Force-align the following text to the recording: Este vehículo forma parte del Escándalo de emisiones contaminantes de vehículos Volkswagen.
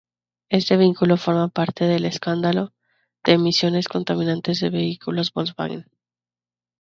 Este 0.49 0.77
vehículo 0.77 1.15
forma 1.15 1.49
parte 1.49 1.85
del 1.85 2.05
Escándalo 2.05 2.73
de 3.23 3.33
emisiones 3.33 3.87
contaminantes 3.87 4.59
de 4.59 4.71
vehículos 4.71 5.31
Volkswagen. 5.31 5.85